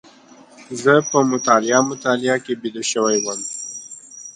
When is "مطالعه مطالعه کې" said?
1.31-2.53